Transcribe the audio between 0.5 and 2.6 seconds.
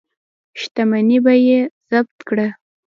شتمني به یې ضبط کړه.